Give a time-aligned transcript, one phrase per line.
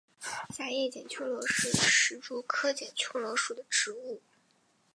[0.49, 4.19] 狭叶剪秋罗是石竹科剪秋罗属的植物。